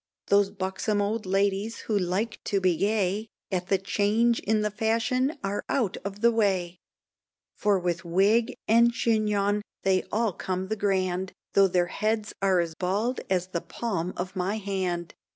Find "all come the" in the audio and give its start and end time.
10.11-10.75